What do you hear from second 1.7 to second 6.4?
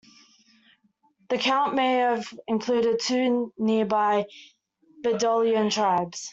may have included two nearby Bedouin tribes.